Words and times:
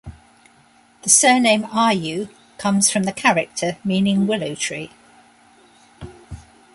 The 1.03 1.11
surname 1.11 1.61
"Ryoo" 1.61 2.29
comes 2.57 2.89
from 2.89 3.03
the 3.03 3.11
character 3.11 3.77
meaning 3.83 4.25
willow 4.25 4.55
tree. 4.55 4.89